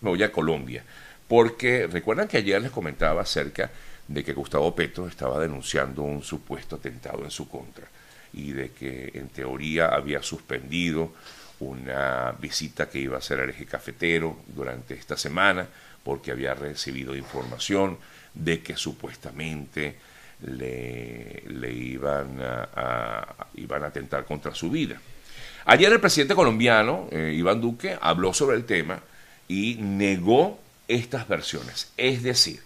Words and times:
me 0.00 0.10
voy 0.10 0.22
a 0.22 0.32
Colombia, 0.32 0.84
porque 1.26 1.86
recuerdan 1.86 2.28
que 2.28 2.38
ayer 2.38 2.60
les 2.60 2.70
comentaba 2.70 3.22
acerca 3.22 3.70
de 4.06 4.24
que 4.24 4.32
Gustavo 4.32 4.74
Petro 4.74 5.06
estaba 5.06 5.38
denunciando 5.38 6.02
un 6.02 6.22
supuesto 6.22 6.76
atentado 6.76 7.24
en 7.24 7.30
su 7.30 7.48
contra 7.48 7.86
y 8.32 8.52
de 8.52 8.70
que 8.70 9.10
en 9.14 9.28
teoría 9.28 9.88
había 9.88 10.22
suspendido 10.22 11.12
una 11.60 12.32
visita 12.40 12.88
que 12.88 13.00
iba 13.00 13.16
a 13.16 13.18
hacer 13.18 13.40
al 13.40 13.50
eje 13.50 13.66
cafetero 13.66 14.38
durante 14.46 14.94
esta 14.94 15.16
semana 15.16 15.66
porque 16.02 16.30
había 16.30 16.54
recibido 16.54 17.14
información 17.16 17.98
de 18.32 18.62
que 18.62 18.76
supuestamente 18.76 19.96
le, 20.42 21.42
le 21.48 21.72
iban, 21.72 22.38
a, 22.40 23.48
iban 23.56 23.82
a 23.82 23.86
atentar 23.88 24.24
contra 24.24 24.54
su 24.54 24.70
vida. 24.70 25.00
Ayer 25.64 25.92
el 25.92 26.00
presidente 26.00 26.34
colombiano, 26.34 27.08
eh, 27.10 27.34
Iván 27.36 27.60
Duque, 27.60 27.98
habló 28.00 28.32
sobre 28.32 28.56
el 28.56 28.64
tema 28.64 29.00
y 29.48 29.76
negó 29.80 30.60
estas 30.86 31.26
versiones. 31.26 31.92
Es 31.96 32.22
decir, 32.22 32.60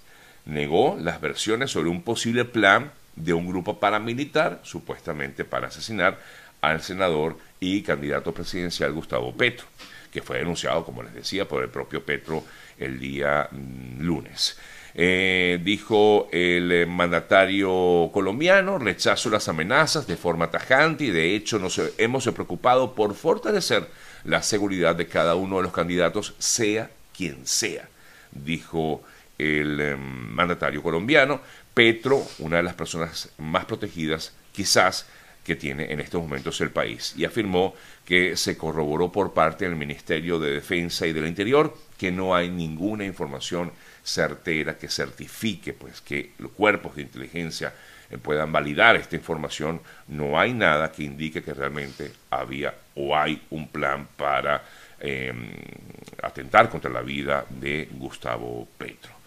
negó 0.45 0.97
las 1.01 1.21
versiones 1.21 1.71
sobre 1.71 1.89
un 1.89 2.03
posible 2.03 2.45
plan 2.45 2.93
de 3.17 3.33
un 3.33 3.47
grupo 3.47 3.79
paramilitar, 3.79 4.61
supuestamente 4.63 5.45
para 5.45 5.69
asesinar 5.69 6.19
al 6.61 6.83
senador 6.83 7.39
y 7.61 7.83
candidato 7.83 8.33
presidencial 8.33 8.93
Gustavo 8.93 9.35
Petro, 9.35 9.67
que 10.13 10.23
fue 10.23 10.39
denunciado, 10.39 10.85
como 10.85 11.03
les 11.03 11.15
decía, 11.15 11.47
por 11.47 11.63
el 11.63 11.71
propio 11.71 12.05
Petro 12.05 12.45
el 12.83 12.99
día 12.99 13.49
mm, 13.51 14.01
lunes. 14.01 14.59
Eh, 14.95 15.59
dijo 15.65 16.29
el 16.33 16.71
eh, 16.71 16.87
mandatario 16.87 18.11
colombiano, 18.13 18.79
rechazo 18.79 19.31
las 19.31 19.49
amenazas 19.49 20.07
de 20.07 20.17
forma 20.17 20.51
tajante 20.51 21.05
y 21.05 21.11
de 21.11 21.35
hecho 21.35 21.59
nos 21.59 21.81
hemos 21.97 22.29
preocupado 22.29 22.95
por 22.95 23.15
fortalecer 23.15 23.89
la 24.25 24.43
seguridad 24.43 24.95
de 24.95 25.07
cada 25.07 25.35
uno 25.35 25.57
de 25.57 25.63
los 25.63 25.73
candidatos, 25.73 26.35
sea 26.39 26.91
quien 27.17 27.47
sea, 27.47 27.89
dijo 28.33 29.03
el 29.39 29.81
eh, 29.81 29.97
mandatario 29.97 30.83
colombiano. 30.83 31.41
Petro, 31.73 32.23
una 32.39 32.59
de 32.59 32.63
las 32.63 32.75
personas 32.75 33.31
más 33.39 33.65
protegidas 33.65 34.33
quizás 34.53 35.07
que 35.45 35.57
tiene 35.57 35.93
en 35.93 36.01
estos 36.01 36.23
momentos 36.23 36.61
el 36.61 36.71
país, 36.71 37.15
y 37.17 37.25
afirmó 37.25 37.75
que 38.05 38.37
se 38.37 38.57
corroboró 38.57 39.11
por 39.11 39.33
parte 39.33 39.65
del 39.65 39.77
Ministerio 39.77 40.39
de 40.39 40.53
Defensa 40.53 41.07
y 41.07 41.13
del 41.13 41.27
Interior 41.27 41.77
que 41.99 42.11
no 42.11 42.35
hay 42.35 42.49
ninguna 42.49 43.05
información 43.05 43.73
certera 44.03 44.77
que 44.77 44.89
certifique 44.89 45.73
pues 45.73 46.01
que 46.01 46.33
los 46.39 46.51
cuerpos 46.53 46.97
de 46.97 47.03
inteligencia 47.03 47.73
eh, 48.11 48.19
puedan 48.19 48.53
validar 48.53 48.97
esta 48.97 49.17
información, 49.17 49.81
no 50.09 50.39
hay 50.39 50.53
nada 50.53 50.93
que 50.93 51.05
indique 51.05 51.43
que 51.43 51.55
realmente 51.55 52.13
había 52.31 52.75
o 52.97 53.17
hay 53.17 53.41
un 53.51 53.69
plan 53.69 54.09
para 54.17 54.63
em, 55.01 55.51
atentar 56.23 56.69
contra 56.69 56.91
la 56.91 57.03
vida 57.03 57.47
de 57.49 57.89
Gustavo 57.93 58.69
Petro. 58.77 59.22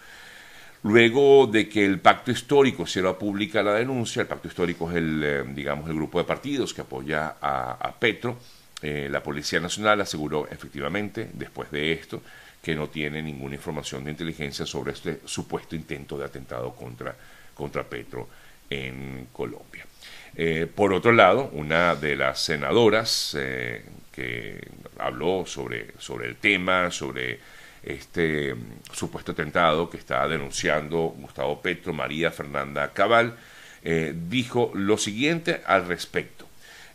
Luego 0.82 1.46
de 1.46 1.68
que 1.68 1.84
el 1.84 1.98
pacto 2.00 2.30
histórico 2.30 2.84
lo 2.96 3.18
pública 3.18 3.62
la 3.62 3.74
denuncia, 3.74 4.22
el 4.22 4.28
pacto 4.28 4.48
histórico 4.48 4.90
es 4.90 4.96
el, 4.96 5.22
eh, 5.24 5.44
digamos, 5.48 5.88
el 5.88 5.96
grupo 5.96 6.18
de 6.18 6.24
partidos 6.24 6.74
que 6.74 6.82
apoya 6.82 7.36
a, 7.40 7.94
Petro, 7.98 8.38
eh, 8.82 9.08
la 9.10 9.22
Policía 9.22 9.58
Nacional 9.58 10.00
aseguró 10.00 10.46
efectivamente, 10.48 11.30
después 11.32 11.70
de 11.70 11.92
esto, 11.92 12.22
que 12.62 12.74
no 12.74 12.88
tiene 12.88 13.22
ninguna 13.22 13.54
información 13.54 14.04
de 14.04 14.10
inteligencia 14.10 14.66
sobre 14.66 14.92
este 14.92 15.20
supuesto 15.24 15.74
intento 15.74 16.18
de 16.18 16.24
atentado 16.24 16.74
contra, 16.74 17.16
contra 17.54 17.84
Petro 17.84 18.28
en 18.68 19.28
Colombia. 19.32 19.86
Eh, 20.34 20.66
por 20.72 20.92
otro 20.92 21.12
lado, 21.12 21.48
una 21.52 21.94
de 21.94 22.16
las 22.16 22.40
senadoras 22.40 23.36
que 24.12 24.60
habló 24.98 25.44
sobre, 25.46 25.94
sobre 25.98 26.28
el 26.28 26.36
tema, 26.36 26.90
sobre 26.90 27.38
este 27.86 28.54
supuesto 28.92 29.32
atentado 29.32 29.88
que 29.88 29.96
está 29.96 30.26
denunciando 30.28 31.14
Gustavo 31.16 31.62
Petro, 31.62 31.92
María 31.92 32.30
Fernanda 32.30 32.92
Cabal, 32.92 33.36
eh, 33.82 34.14
dijo 34.28 34.72
lo 34.74 34.98
siguiente 34.98 35.62
al 35.66 35.86
respecto. 35.86 36.46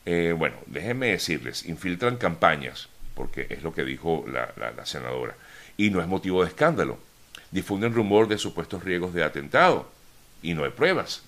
bueno, 0.05 0.55
déjenme 0.65 1.11
decirles, 1.11 1.65
infiltran 1.65 2.17
campañas, 2.17 2.89
porque 3.13 3.47
es 3.49 3.61
lo 3.63 3.73
que 3.73 3.85
dijo 3.85 4.25
la 4.27 4.85
senadora 4.85 5.35
y 5.77 5.89
no 5.89 5.99
es 5.99 6.07
motivo 6.07 6.43
de 6.43 6.49
escándalo. 6.49 6.99
Difunden 7.49 7.93
rumor 7.93 8.27
de 8.27 8.37
supuestos 8.37 8.83
riesgos 8.83 9.13
de 9.13 9.23
atentado 9.23 9.89
y 10.43 10.53
no 10.53 10.63
hay 10.63 10.69
pruebas. 10.69 11.23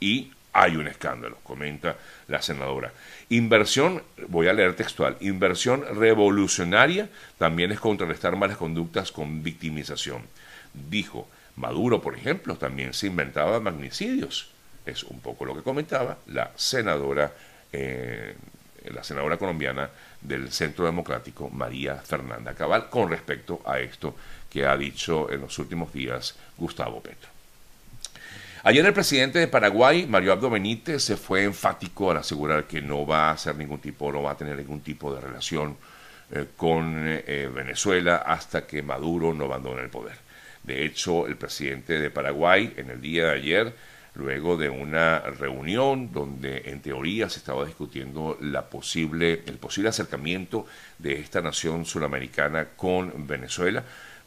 Y 0.00 0.32
hay 0.54 0.76
un 0.76 0.86
escándalo, 0.86 1.38
comenta 1.42 1.96
la 2.28 2.40
senadora. 2.40 2.92
Inversión, 3.28 4.02
voy 4.28 4.46
a 4.46 4.52
leer 4.52 4.76
textual, 4.76 5.16
inversión 5.20 5.84
revolucionaria 5.96 7.08
también 7.36 7.72
es 7.72 7.80
contrarrestar 7.80 8.36
malas 8.36 8.56
conductas 8.56 9.10
con 9.10 9.42
victimización. 9.42 10.22
Dijo, 10.72 11.28
Maduro, 11.56 12.00
por 12.00 12.16
ejemplo, 12.16 12.56
también 12.56 12.94
se 12.94 13.08
inventaba 13.08 13.60
magnicidios. 13.60 14.50
Es 14.86 15.02
un 15.02 15.20
poco 15.20 15.44
lo 15.44 15.54
que 15.54 15.62
comentaba 15.62 16.18
la 16.28 16.52
senadora, 16.54 17.32
eh, 17.72 18.36
la 18.92 19.02
senadora 19.02 19.36
colombiana 19.36 19.90
del 20.20 20.52
Centro 20.52 20.84
Democrático, 20.84 21.50
María 21.50 21.96
Fernanda 21.96 22.54
Cabal, 22.54 22.88
con 22.90 23.10
respecto 23.10 23.60
a 23.66 23.80
esto 23.80 24.16
que 24.48 24.66
ha 24.66 24.76
dicho 24.76 25.30
en 25.32 25.40
los 25.40 25.58
últimos 25.58 25.92
días 25.92 26.36
Gustavo 26.56 27.00
Petro. 27.02 27.33
Ayer 28.66 28.86
el 28.86 28.94
presidente 28.94 29.38
de 29.38 29.46
Paraguay, 29.46 30.06
Mario 30.08 30.32
Abdo 30.32 30.48
Benítez, 30.48 31.02
se 31.02 31.18
fue 31.18 31.44
enfático 31.44 32.10
al 32.10 32.16
asegurar 32.16 32.64
que 32.64 32.80
no 32.80 33.04
va 33.04 33.28
a 33.28 33.32
hacer 33.32 33.56
ningún 33.56 33.78
tipo, 33.78 34.10
no 34.10 34.22
va 34.22 34.30
a 34.30 34.36
tener 34.38 34.56
ningún 34.56 34.80
tipo 34.80 35.14
de 35.14 35.20
relación 35.20 35.76
eh, 36.30 36.46
con 36.56 37.04
eh, 37.06 37.50
Venezuela 37.54 38.24
hasta 38.26 38.66
que 38.66 38.82
Maduro 38.82 39.34
no 39.34 39.44
abandone 39.44 39.82
el 39.82 39.90
poder. 39.90 40.16
De 40.62 40.82
hecho, 40.82 41.26
el 41.26 41.36
presidente 41.36 42.00
de 42.00 42.08
Paraguay 42.08 42.72
en 42.78 42.88
el 42.88 43.02
día 43.02 43.26
de 43.26 43.32
ayer 43.32 43.74
luego 44.14 44.56
de 44.56 44.70
una 44.70 45.18
reunión 45.18 46.10
donde 46.10 46.62
en 46.64 46.80
teoría 46.80 47.28
se 47.28 47.40
estaba 47.40 47.66
discutiendo 47.66 48.38
la 48.40 48.70
posible, 48.70 49.42
el 49.44 49.58
posible 49.58 49.90
acercamiento 49.90 50.64
de 50.98 51.20
esta 51.20 51.42
nación 51.42 51.84
suramericana 51.84 52.68
con 52.76 53.26
Venezuela. 53.26 53.84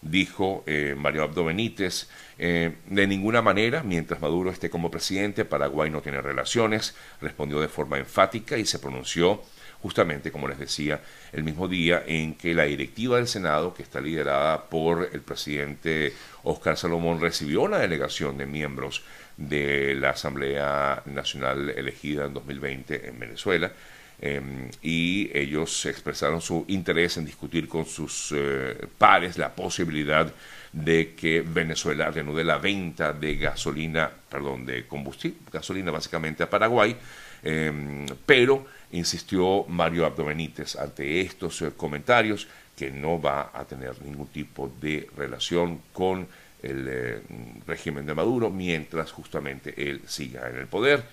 Dijo 0.10 0.64
eh, 0.68 0.96
Mario 0.98 1.24
Abdo 1.24 1.46
Benítez, 1.46 2.08
eh, 2.38 2.76
de 2.86 3.08
ninguna 3.08 3.42
manera, 3.42 3.84
mientras 3.84 4.22
Maduro 4.22 4.52
esté 4.52 4.70
como 4.70 4.92
presidente, 4.92 5.46
Paraguay 5.46 5.90
no 5.90 6.02
tiene 6.02 6.22
relaciones, 6.22 6.96
respondió 7.22 7.60
de 7.60 7.68
forma 7.68 7.98
enfática 7.98 8.58
y 8.58 8.66
se 8.66 8.80
pronunció 8.80 9.42
justamente, 9.82 10.32
como 10.32 10.48
les 10.48 10.60
decía, 10.60 11.02
el 11.32 11.44
mismo 11.44 11.68
día 11.68 12.04
en 12.06 12.36
que 12.36 12.54
la 12.54 12.64
directiva 12.64 13.18
del 13.18 13.28
Senado, 13.28 13.74
que 13.74 13.84
está 13.84 14.02
liderada 14.02 14.66
por 14.70 15.10
el 15.12 15.22
presidente 15.22 16.14
Oscar 16.44 16.78
Salomón, 16.78 17.22
recibió 17.22 17.62
una 17.62 17.78
delegación 17.78 18.38
de 18.38 18.46
miembros 18.46 19.04
de 19.38 19.96
la 19.96 20.12
Asamblea 20.12 21.04
Nacional 21.06 21.70
elegida 21.70 22.26
en 22.26 22.34
2020 22.34 23.08
en 23.08 23.20
Venezuela. 23.20 23.72
Em, 24.20 24.70
y 24.82 25.30
ellos 25.38 25.86
expresaron 25.86 26.42
su 26.42 26.66
interés 26.70 27.18
en 27.18 27.26
discutir 27.26 27.68
con 27.68 27.86
sus 27.86 28.34
eh, 28.36 28.76
pares 28.98 29.38
la 29.38 29.54
posibilidad 29.54 30.34
de 30.72 31.14
que 31.14 31.42
Venezuela 31.42 32.10
reanude 32.10 32.44
la 32.44 32.58
venta 32.58 33.14
de 33.14 33.36
gasolina, 33.36 34.10
perdón, 34.30 34.66
de 34.66 34.88
combustible, 34.88 35.38
gasolina 35.52 35.92
básicamente 35.92 36.42
a 36.42 36.50
Paraguay, 36.50 36.96
em, 37.44 38.08
pero 38.26 38.66
insistió 38.92 39.66
Mario 39.68 40.06
Abdo 40.06 40.26
Benítez 40.26 40.76
ante 40.76 41.22
estos 41.22 41.62
eh, 41.62 41.72
comentarios 41.78 42.48
que 42.76 42.90
no 42.90 43.22
va 43.22 43.52
a 43.54 43.66
tener 43.66 44.02
ningún 44.02 44.28
tipo 44.28 44.72
de 44.82 45.10
relación 45.16 45.82
con 45.94 46.28
el 46.64 46.88
eh, 46.90 47.22
régimen 47.68 48.06
de 48.06 48.16
Maduro 48.16 48.50
mientras 48.50 49.12
justamente 49.12 49.76
él 49.78 50.02
siga 50.08 50.50
en 50.50 50.58
el 50.58 50.68
poder. 50.68 51.04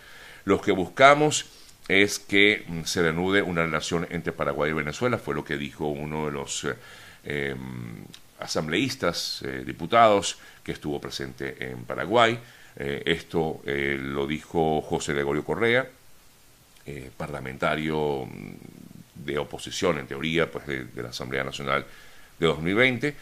Lo 0.44 0.60
que 0.60 0.72
buscamos 0.72 1.46
es 1.88 2.18
que 2.18 2.64
mm, 2.66 2.82
se 2.84 3.02
reanude 3.02 3.42
una 3.42 3.62
relación 3.62 4.06
entre 4.10 4.32
Paraguay 4.32 4.70
y 4.70 4.74
Venezuela, 4.74 5.18
fue 5.18 5.34
lo 5.34 5.44
que 5.44 5.56
dijo 5.56 5.86
uno 5.86 6.26
de 6.26 6.32
los 6.32 6.64
eh, 6.64 6.74
em, 7.24 8.04
asambleístas, 8.40 9.42
eh, 9.42 9.62
diputados, 9.64 10.38
que 10.62 10.72
estuvo 10.72 11.00
presente 11.00 11.56
en 11.70 11.84
Paraguay. 11.84 12.38
esto 12.76 13.62
lo 13.64 14.26
dijo 14.26 14.80
José 14.80 15.12
Gregorio 15.12 15.44
Correa, 15.44 15.86
parlamentario 17.16 18.26
mm, 18.26 19.24
de 19.24 19.38
oposición, 19.38 19.98
en 19.98 20.06
teoría, 20.06 20.50
pues 20.50 20.66
de 20.66 21.02
la 21.02 21.10
Asamblea 21.10 21.44
Nacional 21.44 21.86
de 22.38 22.46
2020 22.46 23.14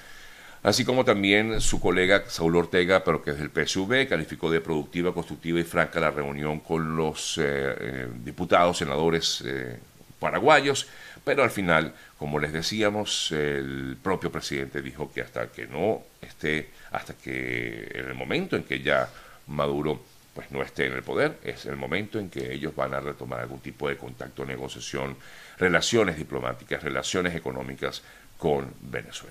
así 0.62 0.84
como 0.84 1.04
también 1.04 1.60
su 1.60 1.80
colega 1.80 2.24
Saúl 2.28 2.56
Ortega, 2.56 3.04
pero 3.04 3.22
que 3.22 3.32
es 3.32 3.38
del 3.38 3.50
PSV, 3.50 4.08
calificó 4.08 4.50
de 4.50 4.60
productiva, 4.60 5.12
constructiva 5.12 5.60
y 5.60 5.64
franca 5.64 6.00
la 6.00 6.10
reunión 6.10 6.60
con 6.60 6.96
los 6.96 7.38
eh, 7.38 7.42
eh, 7.44 8.08
diputados, 8.24 8.78
senadores 8.78 9.42
eh, 9.44 9.78
paraguayos, 10.18 10.88
pero 11.24 11.42
al 11.42 11.50
final, 11.50 11.94
como 12.18 12.38
les 12.38 12.52
decíamos, 12.52 13.32
el 13.32 13.96
propio 14.02 14.30
presidente 14.30 14.82
dijo 14.82 15.12
que 15.12 15.20
hasta 15.20 15.48
que 15.48 15.66
no 15.66 16.02
esté, 16.20 16.70
hasta 16.90 17.14
que 17.14 17.90
en 17.94 18.06
el 18.06 18.14
momento 18.14 18.56
en 18.56 18.64
que 18.64 18.80
ya 18.80 19.08
Maduro 19.46 20.02
pues 20.34 20.50
no 20.50 20.62
esté 20.62 20.86
en 20.86 20.94
el 20.94 21.02
poder, 21.02 21.38
es 21.44 21.66
el 21.66 21.76
momento 21.76 22.18
en 22.18 22.30
que 22.30 22.54
ellos 22.54 22.74
van 22.74 22.94
a 22.94 23.00
retomar 23.00 23.40
algún 23.40 23.60
tipo 23.60 23.88
de 23.88 23.98
contacto, 23.98 24.44
negociación, 24.46 25.16
relaciones 25.58 26.16
diplomáticas, 26.16 26.82
relaciones 26.82 27.34
económicas 27.34 28.02
con 28.38 28.72
Venezuela. 28.80 29.30